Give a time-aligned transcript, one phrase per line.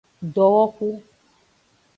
[0.35, 0.89] Dowohu.